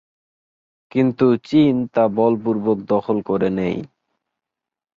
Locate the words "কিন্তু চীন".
0.91-1.75